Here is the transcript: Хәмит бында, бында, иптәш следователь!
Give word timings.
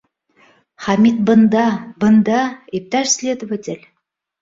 Хәмит 0.85 1.19
бында, 1.27 1.67
бында, 2.07 2.43
иптәш 2.83 3.17
следователь! 3.17 3.89